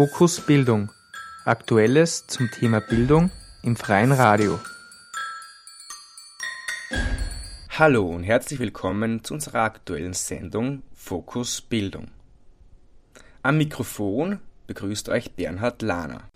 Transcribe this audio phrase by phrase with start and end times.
[0.00, 0.90] Fokus Bildung.
[1.44, 3.30] Aktuelles zum Thema Bildung
[3.62, 4.58] im freien Radio.
[7.68, 12.08] Hallo und herzlich willkommen zu unserer aktuellen Sendung Fokus Bildung.
[13.42, 14.38] Am Mikrofon
[14.68, 16.30] begrüßt euch Bernhard Lahner.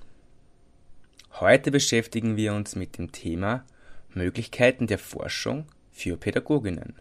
[1.41, 3.65] Heute beschäftigen wir uns mit dem Thema
[4.11, 6.97] Möglichkeiten der Forschung für Pädagoginnen.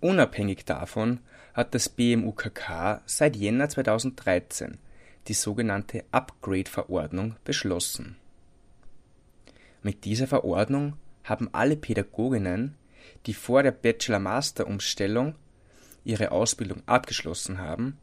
[0.00, 1.20] Unabhängig davon
[1.52, 4.78] hat das BMUKK seit Jänner 2013
[5.28, 8.16] die sogenannte Upgrade-Verordnung beschlossen.
[9.82, 12.76] Mit dieser Verordnung haben alle Pädagoginnen,
[13.26, 15.34] die vor der Bachelor-Master-Umstellung
[16.04, 17.98] ihre Ausbildung abgeschlossen haben,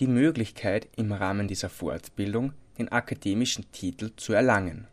[0.00, 4.88] die Möglichkeit, im Rahmen dieser Fortbildung den akademischen Titel zu erlangen.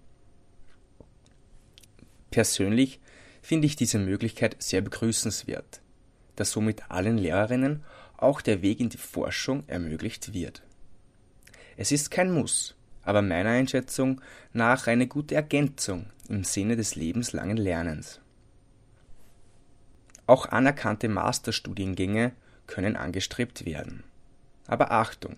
[2.29, 2.99] Persönlich
[3.41, 5.81] finde ich diese Möglichkeit sehr begrüßenswert,
[6.35, 7.83] da somit allen Lehrerinnen
[8.17, 10.61] auch der Weg in die Forschung ermöglicht wird.
[11.77, 14.21] Es ist kein Muss, aber meiner Einschätzung
[14.53, 18.19] nach eine gute Ergänzung im Sinne des lebenslangen Lernens.
[20.27, 22.31] Auch anerkannte Masterstudiengänge
[22.67, 24.03] können angestrebt werden.
[24.67, 25.37] Aber Achtung,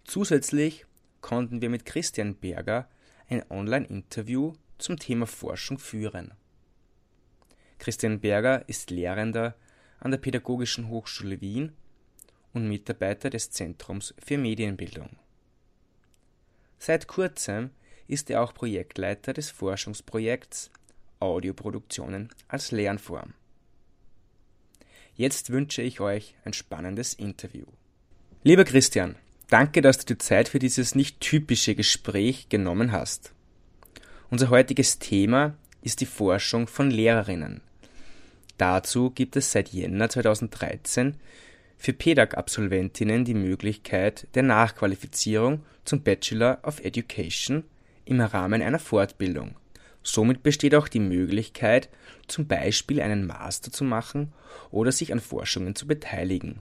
[0.07, 0.86] Zusätzlich
[1.21, 2.89] konnten wir mit Christian Berger
[3.29, 6.33] ein Online-Interview zum Thema Forschung führen.
[7.79, 9.55] Christian Berger ist Lehrender
[9.99, 11.73] an der Pädagogischen Hochschule Wien
[12.53, 15.09] und Mitarbeiter des Zentrums für Medienbildung.
[16.79, 17.71] Seit kurzem
[18.07, 20.71] ist er auch Projektleiter des Forschungsprojekts
[21.19, 23.33] Audioproduktionen als Lernform.
[25.15, 27.65] Jetzt wünsche ich euch ein spannendes Interview.
[28.43, 29.15] Lieber Christian,
[29.49, 33.33] danke, dass du die Zeit für dieses nicht typische Gespräch genommen hast.
[34.29, 37.61] Unser heutiges Thema ist die Forschung von Lehrerinnen.
[38.57, 41.15] Dazu gibt es seit Jänner 2013
[41.77, 47.63] für PEDAG-Absolventinnen die Möglichkeit der Nachqualifizierung zum Bachelor of Education
[48.05, 49.55] im Rahmen einer Fortbildung.
[50.01, 51.89] Somit besteht auch die Möglichkeit,
[52.27, 54.33] zum Beispiel einen Master zu machen
[54.71, 56.59] oder sich an Forschungen zu beteiligen.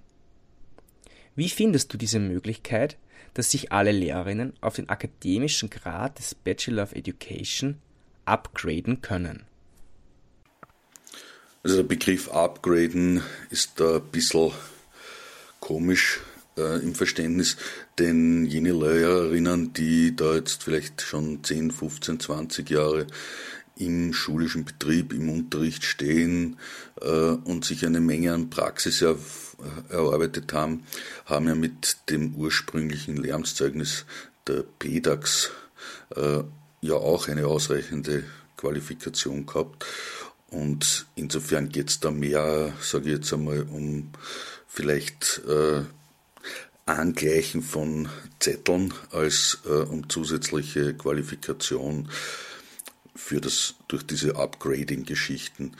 [1.36, 2.96] Wie findest du diese Möglichkeit,
[3.34, 7.76] dass sich alle Lehrerinnen auf den akademischen Grad des Bachelor of Education
[8.24, 9.44] upgraden können?
[11.62, 14.50] Also der Begriff upgraden ist da ein bisschen
[15.60, 16.20] komisch
[16.56, 17.58] äh, im Verständnis,
[17.98, 23.06] denn jene Lehrerinnen, die da jetzt vielleicht schon 10, 15, 20 Jahre
[23.76, 26.58] im schulischen Betrieb, im Unterricht stehen
[27.00, 29.16] äh, und sich eine Menge an Praxis er,
[29.88, 30.82] erarbeitet haben,
[31.26, 34.04] haben ja mit dem ursprünglichen Lehramtszeugnis
[34.46, 35.50] der PEDAX
[36.14, 36.42] äh,
[36.80, 38.24] ja auch eine ausreichende
[38.56, 39.84] Qualifikation gehabt.
[40.50, 44.10] Und insofern geht es da mehr, sage ich jetzt einmal, um
[44.66, 45.82] vielleicht äh,
[46.86, 48.08] Angleichen von
[48.38, 52.08] Zetteln als äh, um zusätzliche Qualifikation
[53.16, 55.72] für das durch diese Upgrading-Geschichten.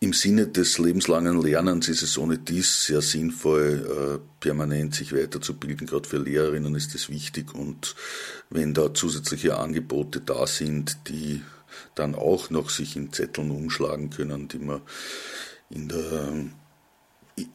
[0.00, 5.86] Im Sinne des lebenslangen Lernens ist es ohne dies sehr sinnvoll, äh, permanent sich weiterzubilden.
[5.86, 7.54] Gerade für Lehrerinnen ist das wichtig.
[7.54, 7.94] Und
[8.50, 11.42] wenn da zusätzliche Angebote da sind, die
[11.94, 14.82] dann auch noch sich in Zetteln umschlagen können, die man
[15.70, 16.34] in der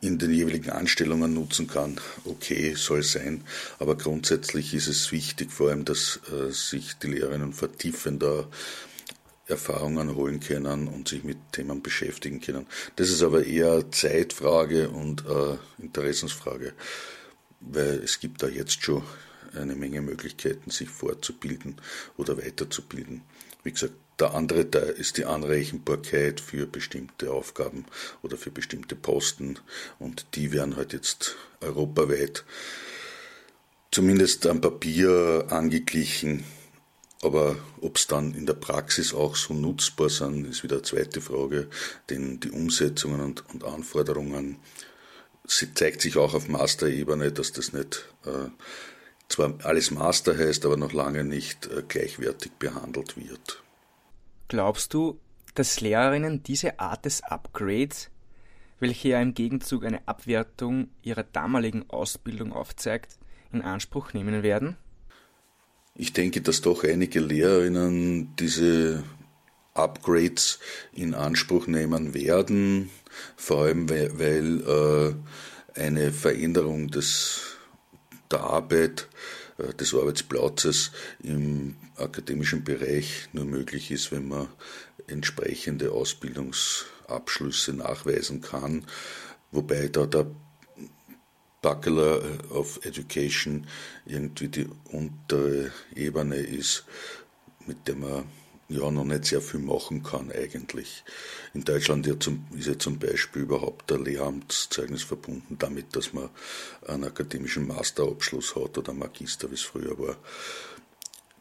[0.02, 3.44] in den jeweiligen Anstellungen nutzen kann, okay, soll sein.
[3.80, 8.50] Aber grundsätzlich ist es wichtig, vor allem, dass äh, sich die Lehrerinnen vertiefender
[9.48, 12.68] Erfahrungen holen können und sich mit Themen beschäftigen können.
[12.98, 16.74] Das ist aber eher Zeitfrage und äh, Interessensfrage,
[17.62, 19.04] weil es gibt da jetzt schon
[19.56, 21.78] eine Menge Möglichkeiten, sich fortzubilden
[22.18, 23.22] oder weiterzubilden.
[23.64, 27.86] Wie gesagt, der andere Teil ist die Anrechenbarkeit für bestimmte Aufgaben
[28.22, 29.60] oder für bestimmte Posten
[29.98, 32.44] und die werden halt jetzt europaweit
[33.92, 36.44] zumindest am Papier angeglichen.
[37.22, 41.20] Aber ob es dann in der Praxis auch so nutzbar sind, ist wieder eine zweite
[41.20, 41.68] Frage,
[42.10, 44.58] denn die Umsetzungen und, und Anforderungen,
[45.46, 48.50] sie zeigt sich auch auf Master-Ebene, dass das nicht äh,
[49.28, 53.62] zwar alles Master heißt, aber noch lange nicht äh, gleichwertig behandelt wird.
[54.50, 55.20] Glaubst du,
[55.54, 58.10] dass Lehrerinnen diese Art des Upgrades,
[58.80, 63.20] welche ja im Gegenzug eine Abwertung ihrer damaligen Ausbildung aufzeigt,
[63.54, 64.76] in Anspruch nehmen werden?
[65.94, 69.04] Ich denke, dass doch einige Lehrerinnen diese
[69.76, 70.60] Upgrades
[70.94, 72.90] in Anspruch nehmen werden,
[73.36, 75.16] vor allem weil, weil
[75.76, 77.56] äh, eine Veränderung des,
[78.32, 79.10] der Arbeit
[79.80, 80.92] des Arbeitsplatzes
[81.22, 84.48] im akademischen Bereich nur möglich ist, wenn man
[85.08, 88.86] entsprechende Ausbildungsabschlüsse nachweisen kann,
[89.52, 90.28] wobei da der
[91.62, 92.22] Bachelor
[92.52, 93.68] of Education
[94.06, 96.86] irgendwie die untere Ebene ist,
[97.68, 98.26] mit der man
[98.70, 101.04] ja noch nicht sehr viel machen kann eigentlich.
[101.54, 106.30] In Deutschland ist ja zum Beispiel überhaupt der Lehramtszeugnis verbunden damit, dass man
[106.88, 110.18] einen akademischen Masterabschluss hat oder Magister, wie es früher war.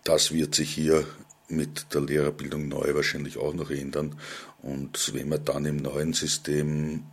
[0.05, 1.07] Das wird sich hier
[1.49, 4.19] mit der Lehrerbildung neu wahrscheinlich auch noch ändern.
[4.63, 7.05] Und wenn man dann im neuen System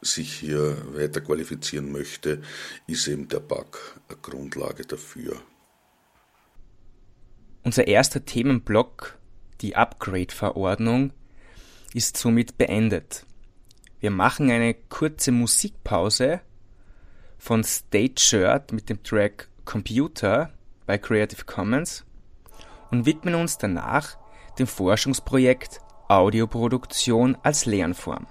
[0.00, 2.40] sich hier weiter qualifizieren möchte,
[2.86, 5.42] ist eben der BAC eine Grundlage dafür.
[7.64, 9.17] Unser erster Themenblock
[9.60, 11.12] die Upgrade-Verordnung
[11.94, 13.24] ist somit beendet.
[14.00, 16.40] Wir machen eine kurze Musikpause
[17.38, 20.52] von State Shirt mit dem Track Computer
[20.86, 22.04] bei Creative Commons
[22.90, 24.16] und widmen uns danach
[24.58, 28.26] dem Forschungsprojekt Audioproduktion als Lernform.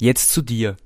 [0.00, 0.78] Jetzt zu dir.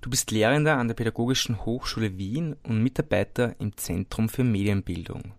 [0.00, 5.34] Du bist Lehrender an der Pädagogischen Hochschule Wien und Mitarbeiter im Zentrum für Medienbildung.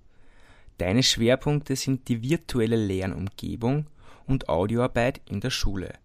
[0.77, 3.87] Deine Schwerpunkte sind die virtuelle Lernumgebung
[4.27, 5.95] und Audioarbeit in der Schule.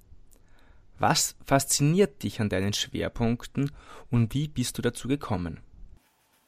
[0.98, 3.70] Was fasziniert dich an deinen Schwerpunkten
[4.10, 5.60] und wie bist du dazu gekommen?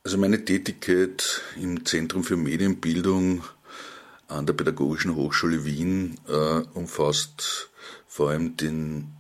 [0.05, 3.45] Also meine Tätigkeit im Zentrum für Medienbildung
[4.27, 7.71] an der Pädagogischen Hochschule Wien äh, umfasst
[8.07, 9.13] vor allem den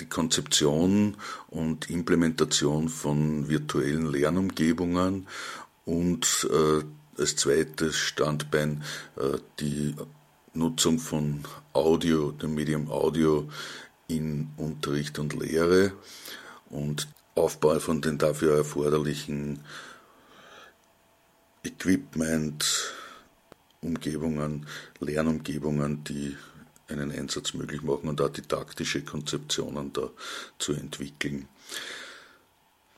[0.00, 1.16] die Konzeption
[1.48, 5.26] und Implementation von virtuellen Lernumgebungen
[5.84, 6.82] und äh,
[7.20, 8.82] als zweites Standbein
[9.16, 9.94] äh, die
[10.52, 13.48] Nutzung von Audio, dem Medium Audio
[14.08, 15.92] in Unterricht und Lehre
[16.70, 19.60] und Aufbau von den dafür erforderlichen
[21.64, 22.94] Equipment,
[23.80, 24.66] Umgebungen,
[25.00, 26.36] Lernumgebungen, die
[26.88, 30.10] einen Einsatz möglich machen und auch didaktische Konzeptionen da
[30.58, 31.48] zu entwickeln.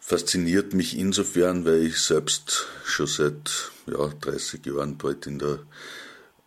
[0.01, 5.61] Fasziniert mich insofern, weil ich selbst schon seit ja, 30 Jahren bald in der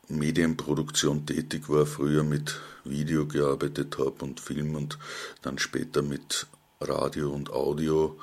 [0.07, 4.97] Medienproduktion tätig war, früher mit Video gearbeitet habe und Film und
[5.41, 6.47] dann später mit
[6.79, 8.17] Radio und Audio,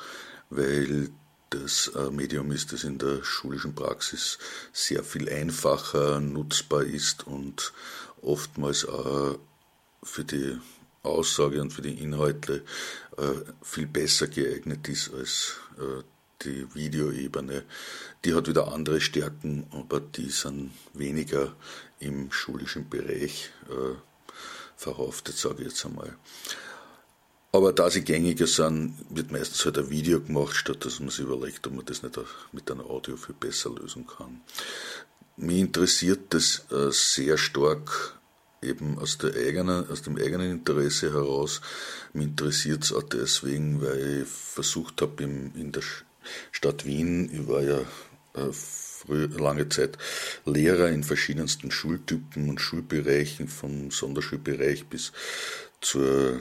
[0.51, 1.11] weil
[1.51, 4.39] das Medium ist, das in der schulischen Praxis
[4.73, 7.73] sehr viel einfacher nutzbar ist und
[8.23, 9.39] oftmals auch
[10.03, 10.59] für die
[11.03, 12.65] Aussage und für die Inhalte
[13.17, 13.23] äh,
[13.63, 16.03] viel besser geeignet ist als äh,
[16.43, 17.65] die Videoebene.
[18.25, 21.55] Die hat wieder andere Stärken, aber die sind weniger
[22.01, 23.95] im schulischen Bereich äh,
[24.77, 26.17] verhaftet, sage ich jetzt einmal.
[27.53, 31.21] Aber da sie gängiger sind, wird meistens halt ein Video gemacht, statt dass man sich
[31.21, 32.19] überlegt, ob man das nicht
[32.53, 34.43] mit einem Audio viel besser lösen kann.
[35.37, 38.19] Mich interessiert das äh, sehr stark
[38.63, 41.61] eben aus, der eigenen, aus dem eigenen Interesse heraus.
[42.13, 45.83] Mich interessiert es auch deswegen, weil ich versucht habe, in der
[46.51, 47.81] Stadt Wien, ich war ja
[48.35, 49.99] äh, lange Zeit
[50.45, 55.13] Lehrer in verschiedensten Schultypen und Schulbereichen, vom Sonderschulbereich bis
[55.81, 56.41] zur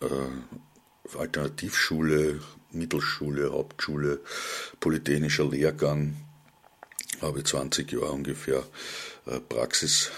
[0.00, 2.40] äh, Alternativschule,
[2.70, 4.20] Mittelschule, Hauptschule,
[4.80, 6.16] Polytechnischer Lehrgang,
[7.22, 8.64] habe 20 Jahre ungefähr
[9.26, 10.10] äh, Praxis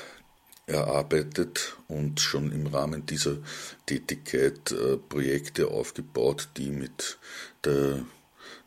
[0.66, 3.38] erarbeitet und schon im Rahmen dieser
[3.86, 7.18] Tätigkeit äh, Projekte aufgebaut, die mit
[7.64, 8.04] der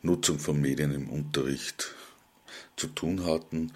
[0.02, 1.94] Nutzung von Medien im Unterricht
[2.76, 3.72] zu tun hatten.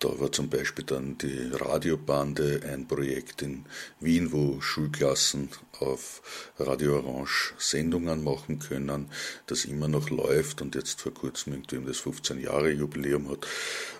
[0.00, 3.64] Da war zum Beispiel dann die Radiobande ein Projekt in
[3.98, 5.48] Wien, wo Schulklassen
[5.80, 9.10] auf Radio Orange Sendungen machen können,
[9.46, 13.48] das immer noch läuft und jetzt vor kurzem irgendwie das 15 Jahre Jubiläum hat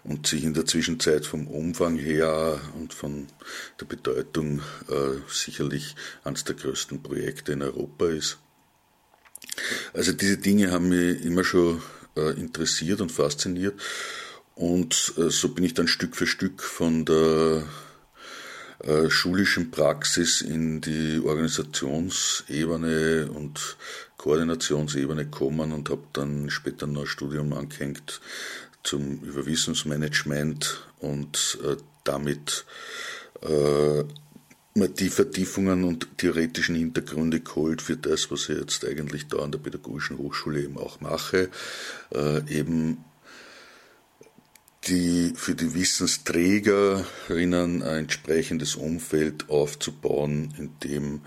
[0.04, 3.26] und sich in der Zwischenzeit vom Umfang her und von
[3.80, 8.38] der Bedeutung äh, sicherlich eines der größten Projekte in Europa ist.
[9.94, 11.82] Also diese Dinge haben mich immer schon
[12.16, 13.74] äh, interessiert und fasziniert
[14.58, 17.62] und äh, so bin ich dann Stück für Stück von der
[18.80, 23.76] äh, schulischen Praxis in die Organisationsebene und
[24.16, 28.20] Koordinationsebene gekommen und habe dann später noch ein Studium angehängt
[28.82, 32.64] zum Überwissensmanagement und äh, damit
[33.42, 34.02] äh,
[34.74, 39.60] die Vertiefungen und theoretischen Hintergründe geholt für das, was ich jetzt eigentlich da an der
[39.60, 41.48] Pädagogischen Hochschule eben auch mache,
[42.12, 43.04] äh, eben
[44.88, 51.20] die, für die Wissensträgerinnen ein entsprechendes Umfeld aufzubauen, in dem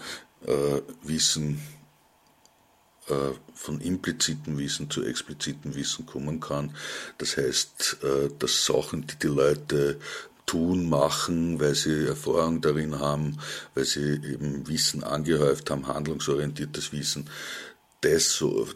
[0.45, 1.61] äh, Wissen
[3.07, 6.73] äh, von implizitem Wissen zu explizitem Wissen kommen kann.
[7.17, 9.99] Das heißt, äh, dass Sachen, die die Leute
[10.45, 13.37] tun, machen, weil sie Erfahrung darin haben,
[13.75, 17.29] weil sie eben Wissen angehäuft haben, handlungsorientiertes Wissen,
[18.01, 18.67] das so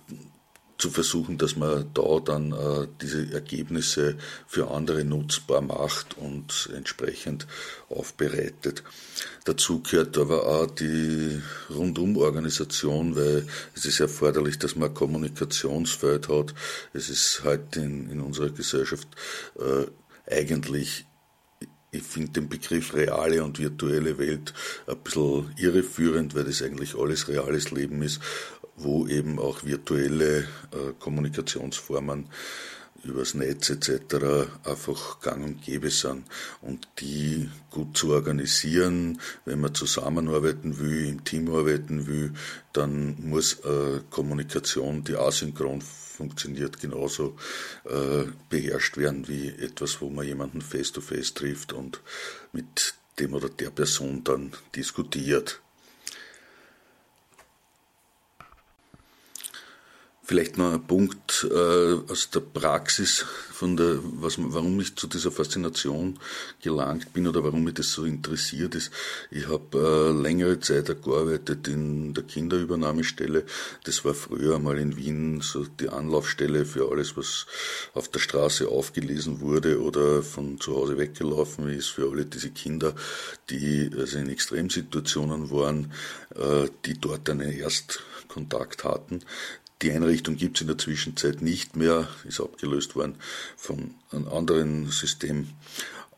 [0.78, 7.48] zu versuchen, dass man da dann äh, diese Ergebnisse für andere nutzbar macht und entsprechend
[7.90, 8.84] aufbereitet.
[9.46, 16.54] Dazu gehört aber auch die Rundumorganisation, weil es ist erforderlich, dass man Kommunikationsfeld hat.
[16.94, 19.08] Es ist halt in, in unserer Gesellschaft
[19.58, 19.86] äh,
[20.30, 21.06] eigentlich
[21.96, 24.54] ich finde den Begriff reale und virtuelle Welt
[24.88, 28.20] ein bisschen irreführend, weil das eigentlich alles reales Leben ist
[28.76, 30.40] wo eben auch virtuelle
[30.72, 32.28] äh, Kommunikationsformen
[33.06, 34.50] übers Netz etc.
[34.64, 36.26] einfach gang und gäbe sind
[36.62, 42.34] und die gut zu organisieren, wenn man zusammenarbeiten will, im Team arbeiten will,
[42.74, 47.36] dann muss äh, Kommunikation, die asynchron funktioniert, genauso
[47.86, 52.02] äh, beherrscht werden wie etwas, wo man jemanden face-to-face -face trifft und
[52.54, 55.62] mit dem oder der Person dann diskutiert.
[60.28, 65.30] Vielleicht noch ein Punkt äh, aus der Praxis, von der, was, warum ich zu dieser
[65.30, 66.18] Faszination
[66.64, 68.92] gelangt bin oder warum mich das so interessiert ist.
[69.30, 73.46] Ich habe äh, längere Zeit gearbeitet in der Kinderübernahmestelle.
[73.84, 77.46] Das war früher einmal in Wien so die Anlaufstelle für alles, was
[77.94, 82.96] auf der Straße aufgelesen wurde oder von zu Hause weggelaufen ist, für alle diese Kinder,
[83.52, 85.94] die also in Extremsituationen waren,
[86.34, 89.22] äh, die dort einen Erstkontakt hatten.
[89.82, 93.16] Die Einrichtung gibt es in der Zwischenzeit nicht mehr, ist abgelöst worden
[93.58, 95.50] von einem anderen System.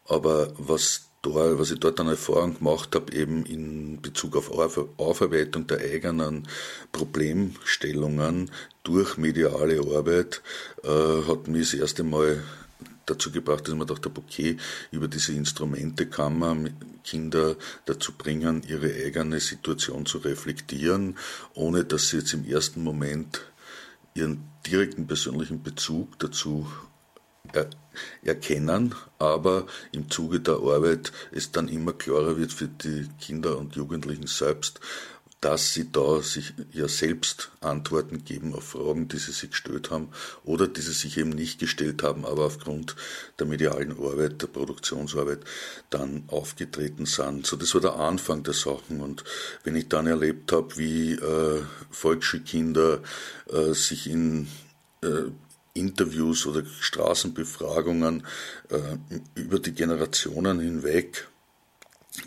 [0.06, 4.52] Aber was, dort, was ich dort an Erfahrung gemacht habe, eben in Bezug auf
[4.98, 6.48] Aufarbeitung der eigenen
[6.92, 8.52] Problemstellungen
[8.84, 10.42] durch mediale Arbeit,
[10.84, 12.44] äh, hat mich das erste Mal
[13.08, 14.58] dazu gebracht, dass man dachte, okay,
[14.92, 21.18] über diese Instrumente kann man Kinder dazu bringen, ihre eigene Situation zu reflektieren,
[21.56, 23.42] ohne dass sie jetzt im ersten Moment
[24.14, 26.68] ihren direkten persönlichen Bezug dazu
[27.54, 27.70] er
[28.24, 33.76] erkennen, aber im Zuge der Arbeit es dann immer klarer wird für die Kinder und
[33.76, 34.82] Jugendlichen selbst,
[35.42, 40.10] dass sie da sich ja selbst Antworten geben auf Fragen, die sie sich gestellt haben
[40.44, 42.96] oder die sie sich eben nicht gestellt haben, aber aufgrund
[43.38, 45.40] der medialen Arbeit, der Produktionsarbeit
[45.92, 47.46] dann aufgetreten sind.
[47.46, 49.02] So, das war der Anfang der Sachen.
[49.02, 49.24] Und
[49.64, 53.02] wenn ich dann erlebt habe, wie äh, Volksschulkinder
[53.52, 54.48] äh, sich in
[55.04, 55.30] äh,
[55.76, 58.26] Interviews oder Straßenbefragungen
[58.70, 58.80] äh,
[59.36, 61.28] über die Generationen hinweg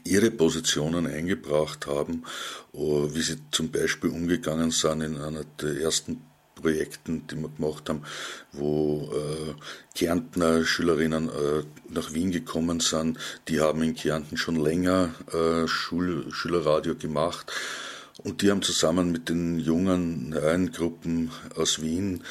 [0.05, 2.24] ihre Positionen eingebracht haben,
[2.72, 6.22] oh, wie sie zum Beispiel umgegangen sind in einer der ersten
[6.55, 8.03] Projekten, die wir gemacht haben,
[8.53, 9.55] wo äh,
[9.94, 13.18] Kärntner Schülerinnen äh, nach Wien gekommen sind.
[13.48, 17.50] Die haben in Kärnten schon länger äh, Schul Schülerradio gemacht
[18.23, 22.23] und die haben zusammen mit den jungen neuen Gruppen aus Wien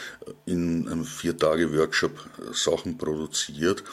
[0.46, 3.84] in einem Vier-Tage-Workshop Sachen produziert.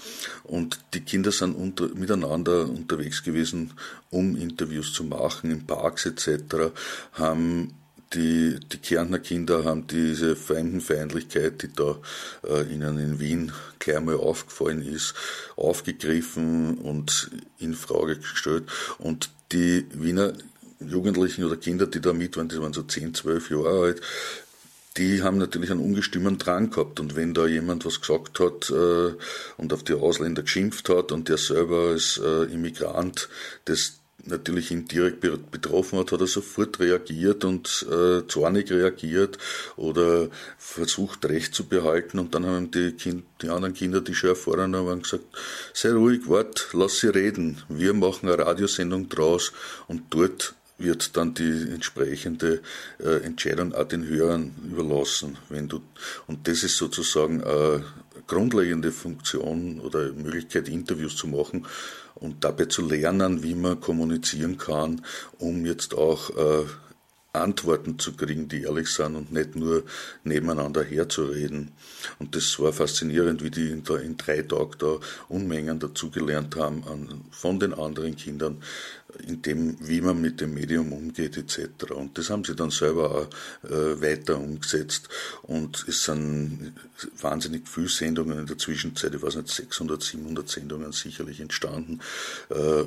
[0.44, 3.72] Und die Kinder sind unter, miteinander unterwegs gewesen,
[4.10, 6.72] um Interviews zu machen, in Parks etc.,
[7.12, 7.74] haben
[8.12, 11.98] die, die Kärntner Kinder haben diese Fremdenfeindlichkeit, die da
[12.46, 15.14] äh, ihnen in Wien gleich mal aufgefallen ist,
[15.56, 18.64] aufgegriffen und in Frage gestellt.
[18.98, 20.34] Und die Wiener
[20.80, 24.00] Jugendlichen oder Kinder, die da mit waren, die waren so 10, 12 Jahre alt,
[24.96, 27.00] die haben natürlich einen ungestimmen Drang gehabt.
[27.00, 29.14] Und wenn da jemand was gesagt hat äh,
[29.56, 33.28] und auf die Ausländer geschimpft hat und der selber als äh, Immigrant
[33.66, 39.38] das natürlich ihn direkt betroffen hat, hat er sofort reagiert und äh, zornig reagiert
[39.76, 44.30] oder versucht Recht zu behalten und dann haben die, kind, die anderen Kinder, die schon
[44.30, 45.24] erfahren haben, gesagt,
[45.72, 49.52] sei ruhig, wart, lass sie reden, wir machen eine Radiosendung draus
[49.86, 52.60] und dort wird dann die entsprechende
[52.98, 55.38] äh, Entscheidung auch den Hörern überlassen.
[55.48, 55.80] Wenn du,
[56.26, 57.84] und das ist sozusagen eine
[58.26, 61.66] grundlegende Funktion oder Möglichkeit, Interviews zu machen
[62.14, 65.02] und dabei zu lernen, wie man kommunizieren kann,
[65.38, 66.64] um jetzt auch äh,
[67.36, 69.84] Antworten zu kriegen, die ehrlich sind und nicht nur
[70.24, 71.72] nebeneinander herzureden.
[72.18, 76.84] Und das war faszinierend, wie die in, da, in drei Tagen da Unmengen dazugelernt haben
[76.84, 78.62] an, von den anderen Kindern,
[79.26, 81.92] in dem, wie man mit dem Medium umgeht etc.
[81.94, 85.08] Und das haben sie dann selber auch äh, weiter umgesetzt.
[85.42, 86.74] Und es sind
[87.20, 92.00] wahnsinnig viele Sendungen in der Zwischenzeit, ich weiß nicht, 600, 700 Sendungen sicherlich entstanden,
[92.50, 92.84] äh,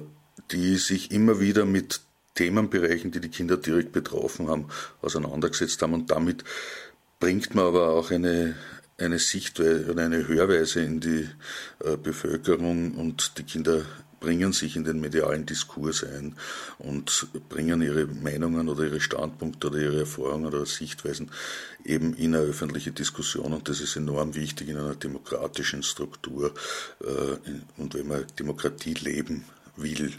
[0.52, 2.02] die sich immer wieder mit
[2.40, 4.68] Themenbereichen, die die Kinder direkt betroffen haben,
[5.02, 5.94] auseinandergesetzt haben.
[5.94, 6.46] Und damit
[7.20, 8.56] bringt man aber auch eine,
[8.98, 11.28] eine Sichtweise oder eine Hörweise in die
[11.84, 13.84] äh, Bevölkerung und die Kinder
[14.22, 16.36] bringen sich in den medialen Diskurs ein
[16.78, 21.32] und bringen ihre Meinungen oder ihre Standpunkte oder ihre Erfahrungen oder Sichtweisen
[21.86, 26.54] eben in eine öffentliche Diskussion und das ist enorm wichtig in einer demokratischen Struktur
[27.02, 29.44] äh, und wenn man Demokratie leben
[29.76, 30.14] will.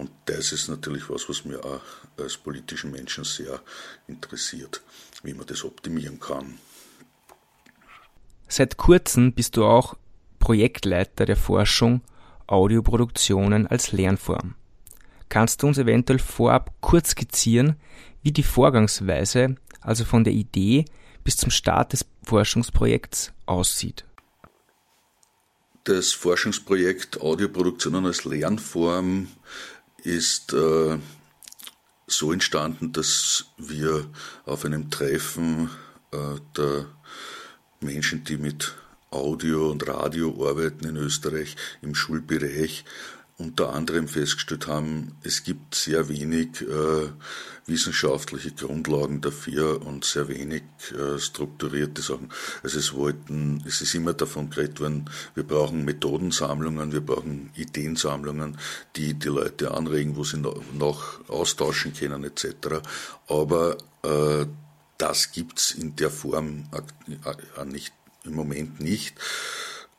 [0.00, 1.82] Und das ist natürlich was, was mir auch
[2.16, 3.60] als politischen Menschen sehr
[4.08, 4.80] interessiert,
[5.22, 6.58] wie man das optimieren kann.
[8.48, 9.98] Seit kurzem bist du auch
[10.38, 12.00] Projektleiter der Forschung
[12.46, 14.54] Audioproduktionen als Lernform.
[15.28, 17.76] Kannst du uns eventuell vorab kurz skizzieren,
[18.22, 20.86] wie die Vorgangsweise, also von der Idee
[21.24, 24.06] bis zum Start des Forschungsprojekts, aussieht?
[25.84, 29.28] Das Forschungsprojekt Audioproduktionen als Lernform
[30.04, 30.98] ist äh,
[32.06, 34.06] so entstanden, dass wir
[34.44, 35.70] auf einem Treffen
[36.12, 36.16] äh,
[36.56, 36.86] der
[37.80, 38.74] Menschen, die mit
[39.10, 42.84] Audio und Radio arbeiten in Österreich im Schulbereich,
[43.40, 47.08] unter anderem festgestellt haben, es gibt sehr wenig äh,
[47.66, 52.30] wissenschaftliche Grundlagen dafür und sehr wenig äh, strukturierte Sachen.
[52.62, 58.58] Also es wollten, es ist immer davon geredet worden, wir brauchen Methodensammlungen, wir brauchen Ideensammlungen,
[58.96, 62.82] die die Leute anregen, wo sie noch austauschen können etc.
[63.26, 64.46] Aber äh,
[64.98, 69.14] das gibt's in der Form äh, nicht, im Moment nicht.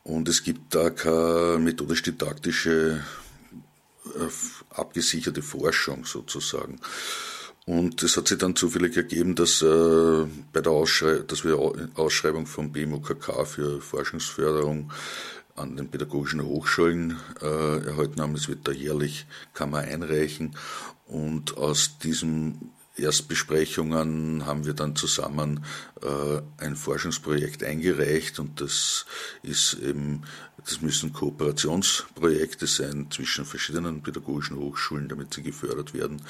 [0.04, 3.04] Und es gibt da keine methodisch-didaktische
[4.70, 6.80] abgesicherte Forschung sozusagen.
[7.66, 10.74] Und es hat sich dann zufällig ergeben, dass, äh, bei der
[11.28, 11.58] dass wir
[11.96, 14.92] Ausschreibung vom BMOKK für Forschungsförderung
[15.56, 18.36] an den pädagogischen Hochschulen äh, erhalten haben.
[18.36, 20.56] Es wird da jährlich, kann man einreichen.
[21.06, 25.64] Und aus diesem Erstbesprechungen haben wir dann zusammen
[26.02, 29.06] äh, ein Forschungsprojekt eingereicht und das
[29.44, 30.24] ist eben,
[30.66, 36.22] das müssen Kooperationsprojekte sein zwischen verschiedenen pädagogischen Hochschulen, damit sie gefördert werden.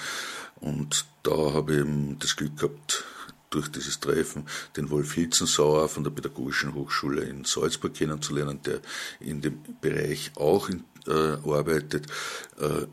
[0.59, 3.05] Und da habe ich eben das Glück gehabt,
[3.51, 4.45] durch dieses Treffen
[4.75, 8.79] den Wolf Hilzensauer von der Pädagogischen Hochschule in Salzburg kennenzulernen, der
[9.19, 12.07] in dem Bereich auch in, äh, arbeitet.
[12.57, 12.87] Äh,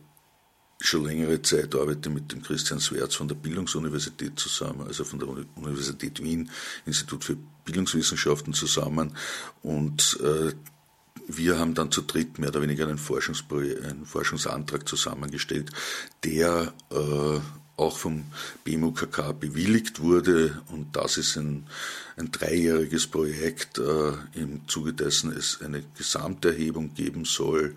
[0.80, 5.28] schon längere Zeit arbeite mit dem Christian Swerz von der Bildungsuniversität zusammen, also von der
[5.28, 6.50] Universität Wien,
[6.86, 9.16] Institut für Bildungswissenschaften zusammen.
[9.62, 10.52] Und äh,
[11.26, 15.70] wir haben dann zu dritt mehr oder weniger einen, einen Forschungsantrag zusammengestellt,
[16.24, 17.40] der äh,
[17.78, 18.24] auch vom
[18.64, 20.60] BMUKK bewilligt wurde.
[20.70, 21.66] Und das ist ein,
[22.16, 27.76] ein dreijähriges Projekt, äh, im Zuge dessen es eine Gesamterhebung geben soll,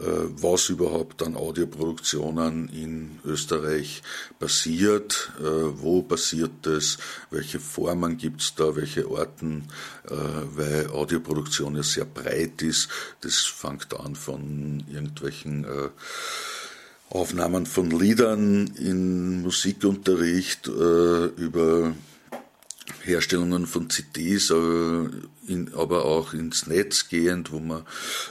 [0.00, 4.02] äh, was überhaupt an Audioproduktionen in Österreich
[4.38, 6.98] passiert, äh, wo passiert es,
[7.30, 9.68] welche Formen gibt es da, welche Orten,
[10.08, 10.14] äh,
[10.54, 12.88] weil Audioproduktion ja sehr breit ist.
[13.20, 15.90] Das fängt an von irgendwelchen äh,
[17.16, 21.94] Aufnahmen von Liedern in Musikunterricht äh, über
[23.02, 24.54] Herstellungen von CDs, äh,
[25.46, 27.82] in, aber auch ins Netz gehend, wo man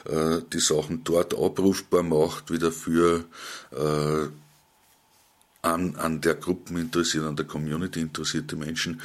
[0.06, 3.26] äh, die Sachen dort abrufbar macht, wieder für
[3.72, 4.28] äh,
[5.64, 9.02] an, an der Gruppen interessiert, an der Community interessierte Menschen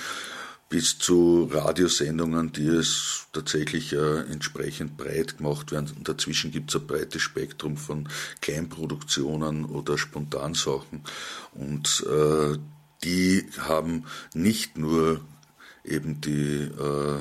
[0.70, 5.92] bis zu Radiosendungen, die es tatsächlich äh, entsprechend breit gemacht werden.
[5.96, 8.08] Und dazwischen gibt es ein breites Spektrum von
[8.40, 11.02] Kleinproduktionen oder Spontansachen.
[11.54, 12.56] Und äh,
[13.02, 15.20] die haben nicht nur
[15.84, 17.18] eben die, äh,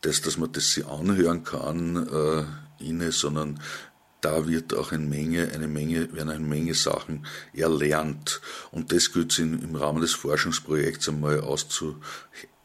[0.00, 2.44] das, dass man das sie anhören kann, äh,
[2.84, 3.60] inne, sondern
[4.20, 8.40] da wird auch eine Menge, eine Menge, werden eine Menge Sachen erlernt.
[8.72, 12.00] Und das gilt es im Rahmen des Forschungsprojekts einmal auszu,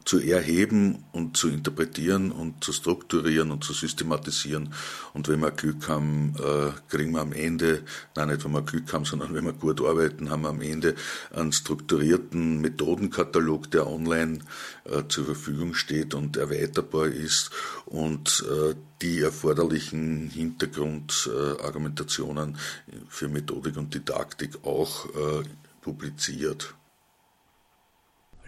[0.04, 4.72] zu erheben und zu interpretieren und zu strukturieren und zu systematisieren.
[5.12, 7.82] Und wenn wir Glück haben, äh, kriegen wir am Ende,
[8.16, 10.96] nein, nicht wenn wir Glück haben, sondern wenn wir gut arbeiten, haben wir am Ende
[11.32, 14.40] einen strukturierten Methodenkatalog, der online
[14.84, 17.50] äh, zur Verfügung steht und erweiterbar ist
[17.86, 22.58] und äh, die erforderlichen Hintergrundargumentationen
[23.08, 25.08] für Methodik und Didaktik auch
[25.80, 26.74] publiziert.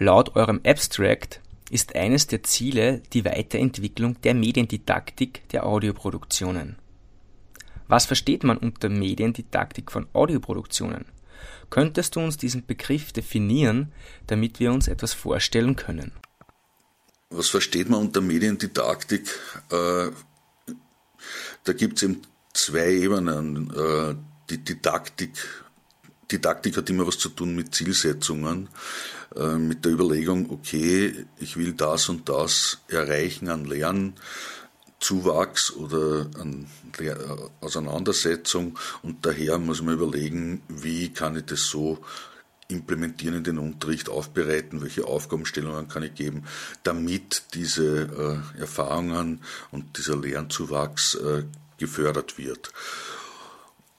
[0.02, 6.74] Laut eurem Abstract ist eines der Ziele die Weiterentwicklung der Mediendidaktik der Audioproduktionen.
[7.86, 11.04] Was versteht man unter Mediendidaktik von Audioproduktionen?
[11.70, 13.92] Könntest du uns diesen Begriff definieren,
[14.26, 16.10] damit wir uns etwas vorstellen können?
[17.30, 19.28] Was versteht man unter Mediendidaktik?
[19.70, 20.10] Äh,
[21.62, 22.22] da gibt es eben
[22.54, 23.70] zwei Ebenen.
[23.70, 24.16] Äh,
[24.50, 25.62] die Didaktik
[26.32, 28.68] Didaktik hat immer was zu tun mit Zielsetzungen,
[29.36, 36.66] äh, mit der Überlegung, okay, ich will das und das erreichen an Lernzuwachs oder an
[37.60, 41.98] Auseinandersetzung und daher muss man überlegen, wie kann ich das so
[42.68, 46.44] implementieren in den Unterricht, aufbereiten, welche Aufgabenstellungen kann ich geben,
[46.82, 49.40] damit diese äh, Erfahrungen
[49.70, 51.44] und dieser Lernzuwachs äh,
[51.78, 52.72] gefördert wird.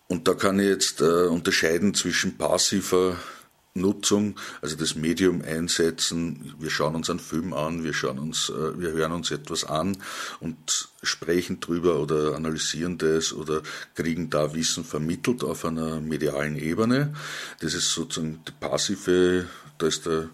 [0.08, 3.18] Und da kann ich jetzt äh, unterscheiden zwischen passiver
[3.76, 6.54] Nutzung, also das Medium einsetzen.
[6.60, 9.98] Wir schauen uns einen Film an, wir schauen uns, äh, wir hören uns etwas an
[10.40, 13.64] und sprechen drüber oder analysieren das oder
[13.96, 17.14] kriegen da Wissen vermittelt auf einer medialen Ebene.
[17.62, 19.48] Das ist sozusagen die passive,
[19.80, 20.30] da ist der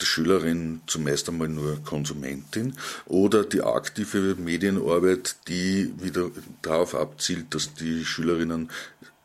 [0.00, 2.74] die Schülerin zumeist einmal nur Konsumentin
[3.06, 6.30] oder die aktive Medienarbeit, die wieder
[6.62, 8.70] darauf abzielt, dass die Schülerinnen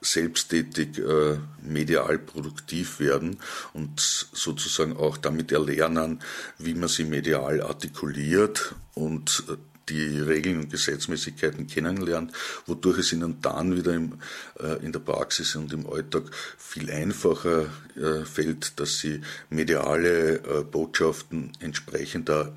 [0.04, 3.38] selbsttätig äh, medial produktiv werden
[3.74, 6.20] und sozusagen auch damit erlernen,
[6.58, 9.56] wie man sie medial artikuliert und äh,
[9.89, 12.32] die Regeln und Gesetzmäßigkeiten kennenlernt,
[12.66, 14.13] wodurch es ihnen dann wieder im,
[14.60, 16.24] äh, in der Praxis und im Alltag
[16.58, 22.56] viel einfacher äh, fällt, dass sie mediale äh, Botschaften entsprechender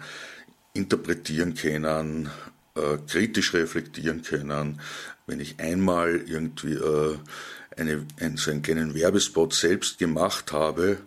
[0.73, 2.31] interpretieren können,
[2.75, 4.81] äh, kritisch reflektieren können.
[5.27, 7.19] Wenn ich einmal irgendwie äh,
[7.77, 10.99] eine, einen, so einen kleinen Werbespot selbst gemacht habe,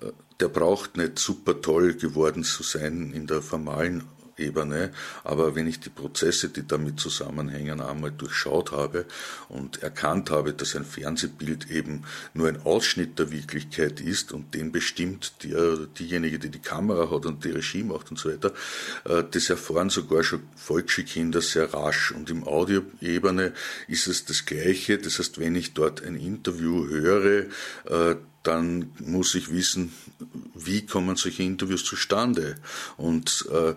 [0.00, 0.06] äh,
[0.40, 4.04] der braucht nicht super toll geworden zu sein in der formalen
[4.40, 4.90] Ebene,
[5.24, 9.04] aber wenn ich die Prozesse, die damit zusammenhängen, einmal durchschaut habe
[9.48, 14.72] und erkannt habe, dass ein Fernsehbild eben nur ein Ausschnitt der Wirklichkeit ist und den
[14.72, 15.54] bestimmt die,
[15.98, 18.52] diejenige, die die Kamera hat und die Regie macht und so weiter,
[19.04, 22.12] äh, das erfahren sogar schon Volksschulkinder sehr rasch.
[22.12, 23.52] Und im Audioebene
[23.88, 27.46] ist es das Gleiche, das heißt, wenn ich dort ein Interview höre,
[27.84, 29.92] äh, dann muss ich wissen,
[30.54, 32.56] wie kommen solche Interviews zustande.
[32.96, 33.74] Und äh,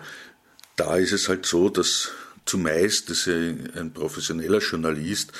[0.75, 2.12] da ist es halt so, dass
[2.45, 5.31] zumeist dass ein professioneller Journalist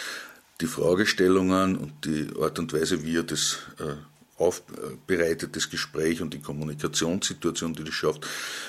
[0.62, 3.96] die Fragestellungen und die Art und Weise, wie er das äh,
[4.42, 8.26] aufbereitet, das Gespräch und die Kommunikationssituation, die das schafft,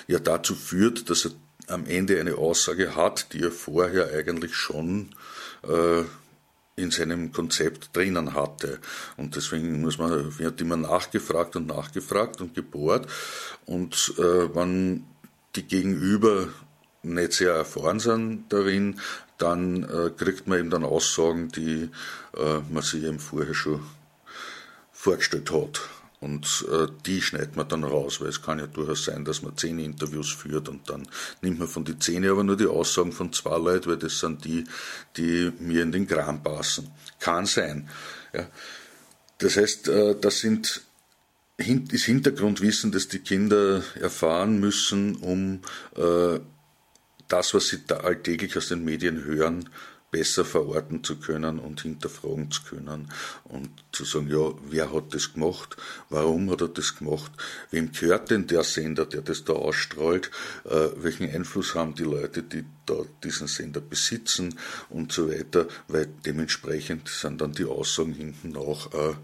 [0.08, 1.32] ja dazu führt, dass er
[1.68, 5.10] am Ende eine Aussage hat, die er vorher eigentlich schon
[5.62, 6.02] äh,
[6.76, 8.80] in seinem Konzept drinnen hatte.
[9.16, 13.06] Und deswegen muss man, wird immer nachgefragt und nachgefragt und gebohrt.
[13.64, 15.04] Und äh, wenn
[15.56, 16.48] die Gegenüber
[17.02, 19.00] nicht sehr erfahren sind darin,
[19.38, 21.90] dann äh, kriegt man eben dann Aussagen, die
[22.36, 23.80] äh, man sich eben vorher schon
[24.92, 25.80] vorgestellt hat.
[26.20, 29.58] Und äh, die schneidet man dann raus, weil es kann ja durchaus sein, dass man
[29.58, 31.06] zehn Interviews führt und dann
[31.42, 34.42] nimmt man von den zehn aber nur die Aussagen von zwei Leuten, weil das sind
[34.46, 34.64] die,
[35.18, 36.90] die mir in den Kram passen.
[37.20, 37.90] Kann sein.
[38.32, 38.46] Ja.
[39.36, 40.82] Das heißt, äh, das sind
[41.56, 45.60] das Hintergrundwissen, das die Kinder erfahren müssen, um
[45.96, 46.40] äh,
[47.28, 49.68] das, was sie da alltäglich aus den Medien hören,
[50.14, 53.10] besser verorten zu können und hinterfragen zu können
[53.42, 55.76] und zu sagen, ja, wer hat das gemacht,
[56.08, 57.32] warum hat er das gemacht,
[57.72, 60.30] wem gehört denn der Sender, der das da ausstrahlt,
[60.66, 64.56] äh, welchen Einfluss haben die Leute, die da diesen Sender besitzen
[64.88, 69.14] und so weiter, weil dementsprechend sind dann die Aussagen hinten nach äh,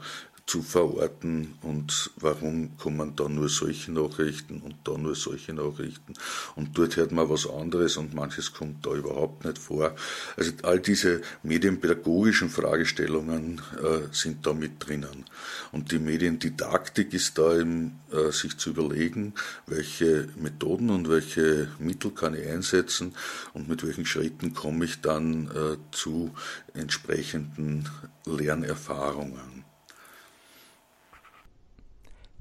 [0.47, 6.15] zu verorten und warum kommen da nur solche Nachrichten und da nur solche Nachrichten
[6.57, 9.95] und dort hört man was anderes und manches kommt da überhaupt nicht vor.
[10.37, 15.25] Also all diese medienpädagogischen Fragestellungen äh, sind da mit drinnen.
[15.73, 19.35] Und die Mediendidaktik ist da eben, äh, sich zu überlegen,
[19.67, 23.15] welche Methoden und welche Mittel kann ich einsetzen
[23.55, 26.33] und mit welchen Schritten komme ich dann äh, zu
[26.75, 27.89] entsprechenden
[28.27, 29.60] Lernerfahrungen.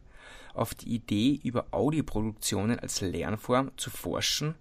[0.53, 4.55] auf die Idee, über Audioproduktionen als Lernform zu forschen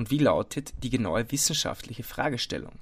[0.00, 2.72] und wie lautet die genaue wissenschaftliche Fragestellung?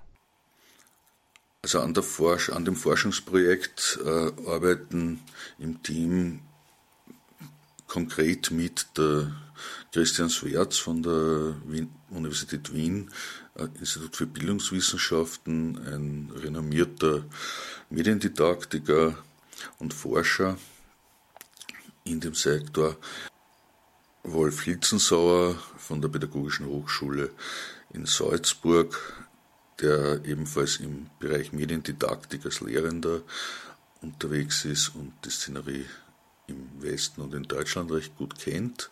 [1.62, 5.18] Also an, Forsch an dem Forschungsprojekt äh, arbeiten
[5.58, 6.42] im Team
[7.88, 9.34] konkret mit der
[9.92, 13.10] Christian Swerz von der Wien, Universität Wien,
[13.56, 17.24] äh, Institut für Bildungswissenschaften, ein renommierter
[17.90, 19.18] Mediendidaktiker
[19.80, 20.56] und Forscher
[22.04, 22.96] in dem Sektor,
[24.32, 27.30] Wolf Hilzensauer von der Pädagogischen Hochschule
[27.92, 28.96] in Salzburg,
[29.80, 33.22] der ebenfalls im Bereich Mediendidaktik als Lehrender
[34.00, 35.86] unterwegs ist und die Szenerie
[36.46, 38.90] im Westen und in Deutschland recht gut kennt.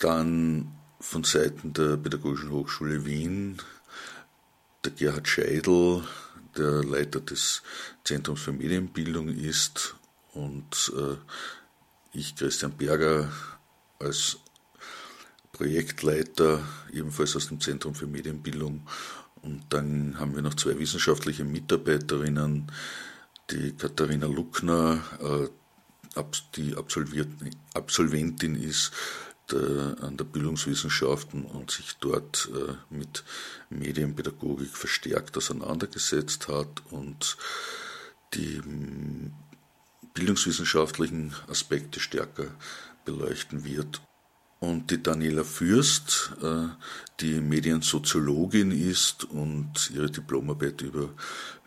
[0.00, 3.60] Dann von Seiten der Pädagogischen Hochschule Wien
[4.84, 6.04] der Gerhard Scheidel,
[6.56, 7.62] der Leiter des
[8.04, 9.96] Zentrums für Medienbildung ist
[10.32, 11.16] und äh,
[12.12, 13.30] ich, Christian Berger,
[13.98, 14.38] als
[15.52, 18.86] Projektleiter, ebenfalls aus dem Zentrum für Medienbildung.
[19.42, 22.70] Und dann haben wir noch zwei wissenschaftliche Mitarbeiterinnen,
[23.50, 25.48] die Katharina Luckner, äh,
[26.56, 28.92] die Absolventin ist
[29.54, 33.22] an der Bildungswissenschaften und sich dort äh, mit
[33.70, 37.36] Medienpädagogik verstärkt auseinandergesetzt hat und
[38.34, 38.60] die
[40.14, 42.48] bildungswissenschaftlichen Aspekte stärker
[43.06, 44.02] beleuchten wird.
[44.60, 46.66] Und die Daniela Fürst, äh,
[47.20, 51.08] die Mediensoziologin ist und ihre Diplomarbeit über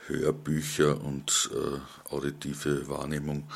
[0.08, 1.80] Hörbücher und äh,
[2.13, 3.49] auditive Wahrnehmung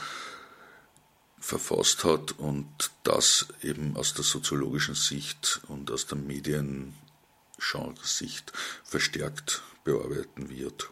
[1.40, 10.50] verfasst hat und das eben aus der soziologischen Sicht und aus der Mediengenre-Sicht verstärkt bearbeiten
[10.50, 10.90] wird.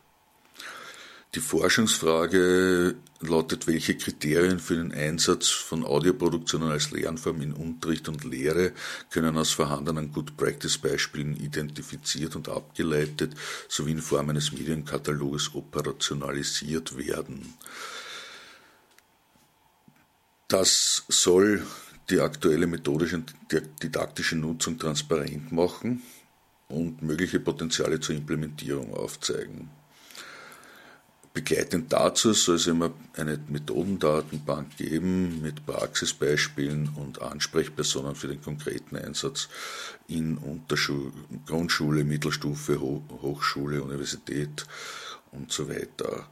[1.34, 8.26] Die Forschungsfrage lautet, welche Kriterien für den Einsatz von Audioproduktionen als Lernform in Unterricht und
[8.26, 8.74] Lehre
[9.10, 13.34] können aus vorhandenen Good Practice Beispielen identifiziert und abgeleitet
[13.70, 17.54] sowie in Form eines Medienkataloges operationalisiert werden.
[20.50, 21.66] Das soll
[22.10, 23.34] die aktuelle methodische und
[23.82, 26.02] didaktische Nutzung transparent machen
[26.68, 29.70] und mögliche Potenziale zur Implementierung aufzeigen.
[31.34, 38.98] Begleitend dazu soll es immer eine Methodendatenbank geben mit Praxisbeispielen und Ansprechpersonen für den konkreten
[38.98, 39.48] Einsatz
[40.10, 41.14] in Unterschule,
[41.46, 44.66] Grundschule, Mittelstufe, Hochschule, Universität
[45.32, 46.28] und so weiter.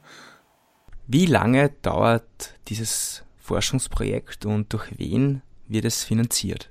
[1.06, 6.68] Wie lange dauert dieses Forschungsprojekt und durch wen wird es finanziert?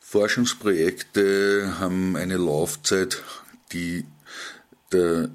[0.00, 3.22] Forschungsprojekte haben eine Laufzeit,
[3.72, 4.04] die
[4.90, 5.30] der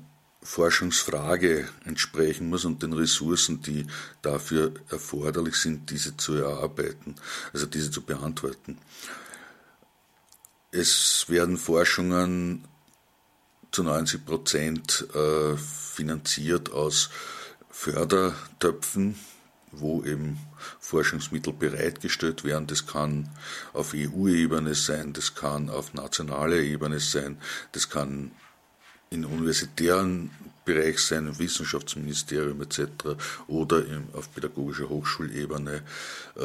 [0.47, 3.85] Forschungsfrage entsprechen muss und den Ressourcen, die
[4.21, 7.15] dafür erforderlich sind, diese zu erarbeiten,
[7.51, 8.77] also diese zu beantworten.
[10.71, 12.63] Es werden Forschungen
[13.71, 17.09] zu 90 Prozent äh, finanziert aus
[17.69, 19.19] Fördertöpfen,
[19.73, 20.39] wo eben
[20.79, 22.67] Forschungsmittel bereitgestellt werden.
[22.67, 23.29] Das kann
[23.73, 27.37] auf EU-Ebene sein, das kann auf nationaler Ebene sein,
[27.73, 28.31] das kann
[29.09, 30.31] in universitären
[30.67, 32.81] Bereich sein, im Wissenschaftsministerium etc.
[33.47, 35.81] oder auf pädagogischer Hochschulebene,
[36.35, 36.41] äh,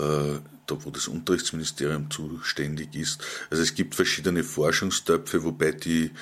[0.67, 3.21] da wo das Unterrichtsministerium zuständig ist.
[3.51, 6.13] Also es gibt verschiedene Forschungstöpfe, wobei die,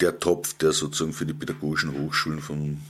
[0.00, 2.82] der Topf, der sozusagen für die pädagogischen Hochschulen vom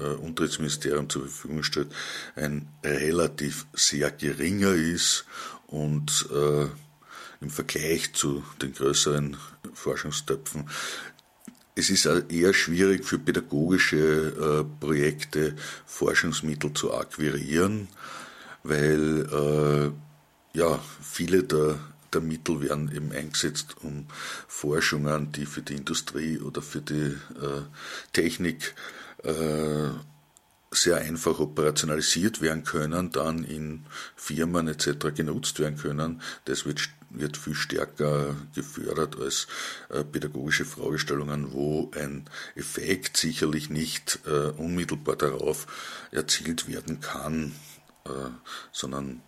[0.00, 1.88] äh, Unterrichtsministerium zur Verfügung stellt,
[2.34, 5.26] ein relativ sehr geringer ist
[5.66, 6.66] und äh,
[7.42, 9.36] im Vergleich zu den größeren
[9.74, 10.70] Forschungstöpfen
[11.76, 17.88] es ist eher schwierig für pädagogische äh, Projekte Forschungsmittel zu akquirieren,
[18.62, 21.78] weil äh, ja viele der,
[22.14, 24.06] der Mittel werden eben eingesetzt, um
[24.48, 27.62] Forschungen, die für die Industrie oder für die äh,
[28.14, 28.74] Technik
[30.70, 35.14] sehr einfach operationalisiert werden können, dann in Firmen etc.
[35.14, 36.22] genutzt werden können.
[36.44, 39.46] Das wird wird viel stärker gefördert als
[39.88, 42.24] äh, pädagogische Fragestellungen, wo ein
[42.54, 45.66] Effekt sicherlich nicht äh, unmittelbar darauf
[46.10, 47.54] erzielt werden kann,
[48.04, 48.10] äh,
[48.72, 49.22] sondern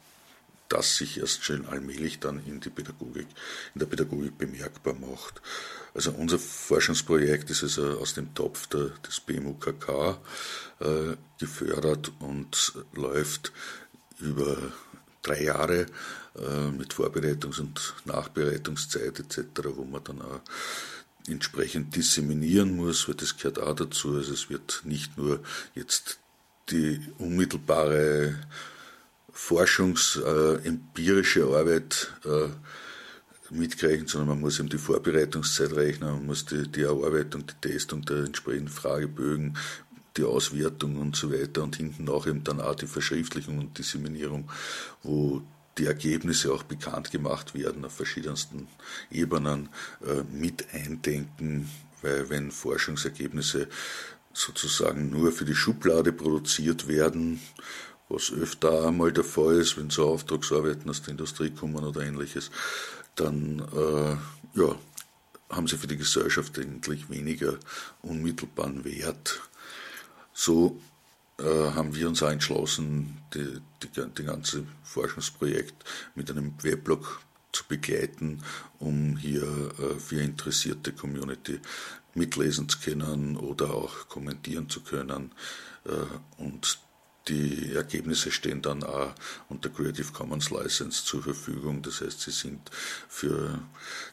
[0.68, 3.26] das sich erst schön allmählich dann in, die Pädagogik,
[3.74, 5.40] in der Pädagogik bemerkbar macht.
[5.98, 10.16] Also unser Forschungsprojekt ist also aus dem Topf der, des BMUKK
[10.78, 13.50] äh, gefördert und läuft
[14.20, 14.56] über
[15.22, 15.86] drei Jahre
[16.36, 19.40] äh, mit Vorbereitungs- und Nachbereitungszeit etc.,
[19.74, 20.40] wo man dann auch
[21.26, 24.14] entsprechend disseminieren muss, weil das gehört auch dazu.
[24.14, 25.40] Also es wird nicht nur
[25.74, 26.20] jetzt
[26.70, 28.38] die unmittelbare
[29.32, 32.50] forschungsempirische äh, Arbeit äh,
[33.50, 38.02] mitkriegen, sondern man muss eben die Vorbereitungszeit rechnen, man muss die, die Erarbeitung, die Testung
[38.02, 39.56] der entsprechenden Fragebögen,
[40.16, 44.50] die Auswertung und so weiter und hinten nach eben dann auch die Verschriftlichung und Disseminierung,
[45.02, 45.42] wo
[45.78, 48.66] die Ergebnisse auch bekannt gemacht werden auf verschiedensten
[49.10, 49.68] Ebenen
[50.04, 51.70] äh, mit eindenken,
[52.02, 53.68] weil wenn Forschungsergebnisse
[54.32, 57.40] sozusagen nur für die Schublade produziert werden,
[58.08, 62.50] was öfter einmal der Fall ist, wenn so Auftragsarbeiten aus der Industrie kommen oder ähnliches,
[63.20, 64.76] dann äh, ja,
[65.50, 67.58] haben sie für die Gesellschaft eigentlich weniger
[68.02, 69.40] unmittelbaren Wert.
[70.32, 70.80] So
[71.38, 77.20] äh, haben wir uns auch entschlossen, die, die, die ganze Forschungsprojekt mit einem Weblog
[77.52, 78.42] zu begleiten,
[78.78, 81.60] um hier äh, für interessierte Community
[82.14, 85.32] mitlesen zu können oder auch kommentieren zu können.
[85.84, 86.78] Äh, und
[87.28, 89.14] die Ergebnisse stehen dann auch
[89.48, 91.82] unter Creative Commons License zur Verfügung.
[91.82, 92.70] Das heißt, sie sind
[93.08, 93.60] für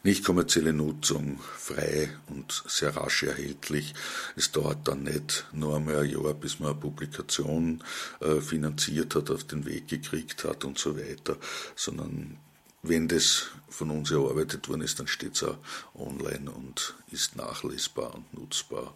[0.04, 3.94] nicht kommerzielle Nutzung frei und sehr rasch erhältlich.
[4.36, 7.84] Es dauert dann nicht nur einmal ein Jahr, bis man eine Publikation
[8.20, 11.38] äh, finanziert hat, auf den Weg gekriegt hat und so weiter,
[11.76, 12.38] sondern
[12.84, 15.58] wenn das von uns erarbeitet worden ist, dann steht es auch
[15.96, 18.94] online und ist nachlesbar und nutzbar.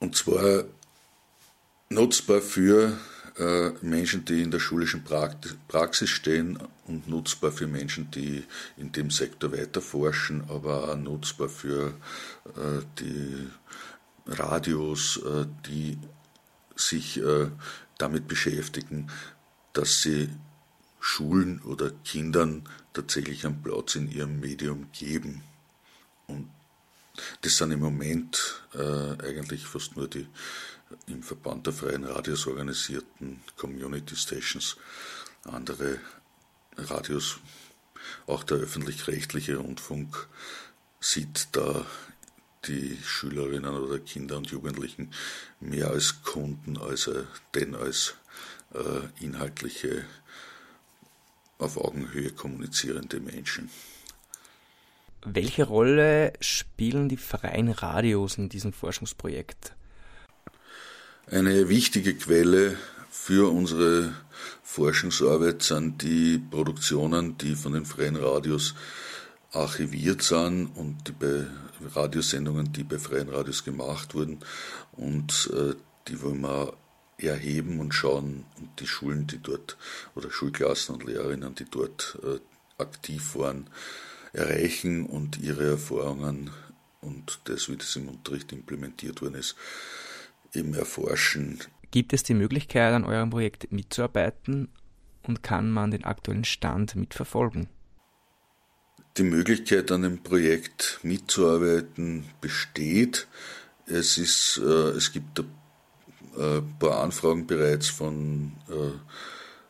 [0.00, 0.64] Und zwar
[1.88, 2.98] nutzbar für
[3.36, 6.56] äh, Menschen, die in der schulischen Praxis stehen
[6.86, 8.44] und nutzbar für Menschen, die
[8.76, 11.94] in dem Sektor weiter forschen, aber auch nutzbar für
[12.46, 13.48] äh, die
[14.26, 15.98] Radios, äh, die
[16.76, 17.20] sich
[17.98, 19.08] damit beschäftigen,
[19.74, 20.28] dass sie
[20.98, 25.42] Schulen oder Kindern tatsächlich einen Platz in ihrem Medium geben.
[26.26, 26.50] Und
[27.42, 30.26] das sind im Moment äh, eigentlich fast nur die
[31.06, 34.76] im Verband der freien Radios organisierten Community Stations.
[35.44, 35.98] Andere
[36.76, 37.38] Radios,
[38.26, 40.28] auch der öffentlich-rechtliche Rundfunk,
[41.00, 41.86] sieht da
[42.66, 45.12] die Schülerinnen oder Kinder und Jugendlichen
[45.60, 48.14] mehr als Kunden als äh, denn als
[48.72, 50.04] äh, inhaltliche,
[51.58, 53.70] auf Augenhöhe kommunizierende Menschen.
[55.24, 59.72] Welche Rolle spielen die freien Radios in diesem Forschungsprojekt?
[61.26, 62.76] Eine wichtige Quelle
[63.10, 64.12] für unsere
[64.62, 68.74] Forschungsarbeit sind die Produktionen, die von den freien Radios
[69.52, 71.14] archiviert sind und die
[71.94, 74.40] Radiosendungen, die bei freien Radios gemacht wurden
[74.92, 75.74] und äh,
[76.08, 76.74] die wollen wir
[77.16, 79.78] erheben und schauen und die Schulen, die dort
[80.14, 82.40] oder Schulklassen und Lehrerinnen, die dort äh,
[82.82, 83.70] aktiv waren,
[84.34, 86.50] erreichen und ihre Erfahrungen
[87.00, 89.56] und das, wie das im Unterricht implementiert worden ist,
[90.52, 91.60] eben erforschen.
[91.90, 94.68] Gibt es die Möglichkeit, an eurem Projekt mitzuarbeiten
[95.22, 97.68] und kann man den aktuellen Stand mitverfolgen?
[99.16, 103.28] Die Möglichkeit, an dem Projekt mitzuarbeiten, besteht.
[103.86, 105.46] Es, ist, äh, es gibt ein
[106.36, 108.98] äh, paar Anfragen bereits von äh,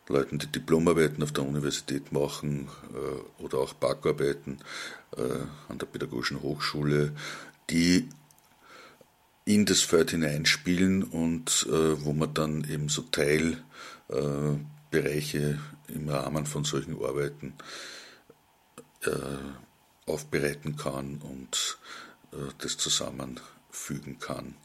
[0.07, 4.59] Leuten, die Diplomarbeiten auf der Universität machen äh, oder auch Backarbeiten
[5.17, 5.23] äh,
[5.67, 7.13] an der Pädagogischen Hochschule,
[7.69, 8.09] die
[9.45, 16.63] in das Feld hineinspielen und äh, wo man dann eben so Teilbereiche im Rahmen von
[16.63, 17.53] solchen Arbeiten
[20.07, 21.77] aufbereiten kann und
[22.57, 24.55] das zusammenfügen kann.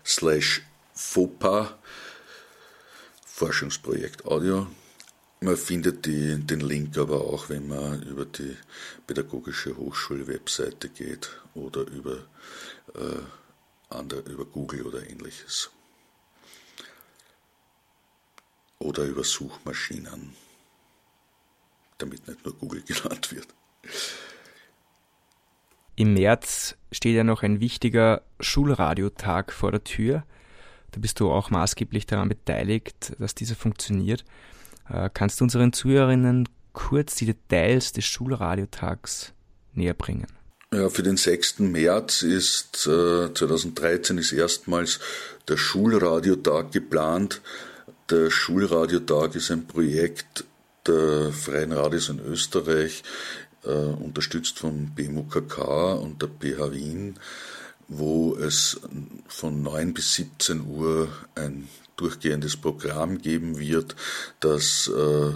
[0.05, 0.63] slash
[0.95, 1.79] FOPA
[3.27, 4.67] Forschungsprojekt Audio
[5.41, 8.57] man findet die, den Link aber auch, wenn man über die
[9.07, 12.25] Pädagogische Hochschul-Webseite geht oder über,
[12.95, 13.23] äh,
[13.89, 15.71] andere, über Google oder ähnliches.
[18.81, 20.35] Oder über Suchmaschinen,
[21.99, 23.49] damit nicht nur Google genannt wird.
[25.95, 30.25] Im März steht ja noch ein wichtiger Schulradiotag vor der Tür.
[30.93, 34.25] Da bist du auch maßgeblich daran beteiligt, dass dieser funktioniert.
[34.91, 39.33] Äh, kannst du unseren Zuhörerinnen kurz die Details des Schulradiotags
[39.75, 40.27] näher bringen?
[40.73, 41.61] Ja, für den 6.
[41.61, 45.01] März ist äh, 2013 ist erstmals
[45.49, 47.41] der Schulradiotag geplant.
[48.11, 50.45] Der Schulradiotag ist ein Projekt
[50.87, 53.03] der Freien Radios in Österreich,
[53.65, 57.19] äh, unterstützt vom BMUKK und der PH Wien,
[57.89, 58.81] wo es
[59.27, 61.69] von 9 bis 17 Uhr ein
[61.99, 63.95] durchgehendes Programm geben wird,
[64.41, 65.33] das äh,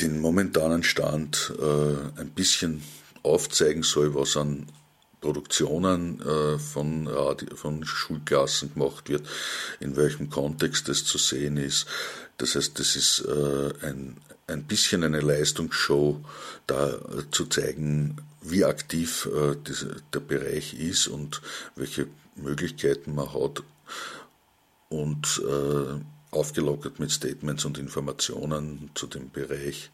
[0.00, 2.82] den momentanen Stand äh, ein bisschen
[3.22, 4.66] aufzeigen soll, was an
[5.20, 9.26] Produktionen äh, von, Radio, von Schulklassen gemacht wird,
[9.80, 11.86] in welchem Kontext das zu sehen ist.
[12.36, 16.22] Das heißt, das ist äh, ein, ein bisschen eine Leistungsshow,
[16.66, 21.40] da äh, zu zeigen, wie aktiv äh, diese, der Bereich ist und
[21.74, 22.06] welche
[22.36, 23.62] Möglichkeiten man hat,
[24.88, 29.90] und äh, aufgelockert mit Statements und Informationen zu dem Bereich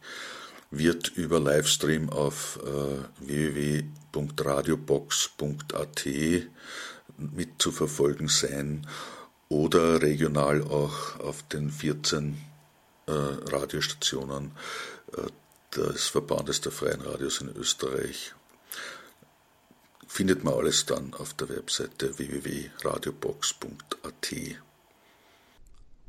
[0.71, 6.07] wird über Livestream auf äh, www.radiobox.at
[7.17, 8.85] mitzuverfolgen sein
[9.49, 12.41] oder regional auch auf den 14
[13.05, 14.53] äh, Radiostationen
[15.15, 15.27] äh,
[15.75, 18.33] des Verbandes der Freien Radios in Österreich.
[20.07, 24.33] Findet man alles dann auf der Webseite www.radiobox.at.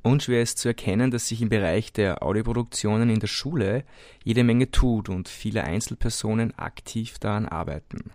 [0.05, 3.85] Unschwer ist zu erkennen, dass sich im Bereich der Audioproduktionen in der Schule
[4.23, 8.13] jede Menge tut und viele Einzelpersonen aktiv daran arbeiten.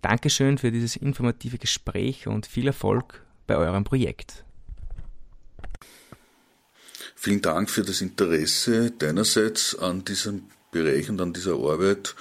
[0.00, 4.44] Dankeschön für dieses informative Gespräch und viel Erfolg bei eurem Projekt.
[7.14, 12.14] Vielen Dank für das Interesse deinerseits an diesem Bereich und an dieser Arbeit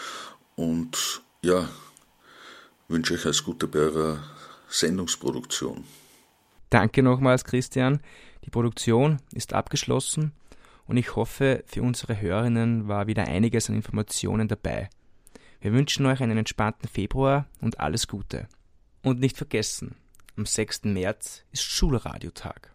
[0.55, 1.69] und ja,
[2.89, 4.21] wünsche euch alles Gute bei eurer
[4.67, 5.85] Sendungsproduktion.
[6.69, 7.99] Danke nochmals, Christian.
[8.45, 10.33] Die Produktion ist abgeschlossen
[10.85, 14.89] und ich hoffe, für unsere Hörerinnen war wieder einiges an Informationen dabei.
[15.61, 18.47] Wir wünschen euch einen entspannten Februar und alles Gute.
[19.01, 19.95] Und nicht vergessen,
[20.35, 20.83] am 6.
[20.85, 22.73] März ist Schulradiotag.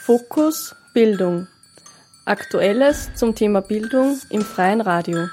[0.00, 1.48] Fokus Bildung.
[2.24, 5.26] Aktuelles zum Thema Bildung im freien Radio.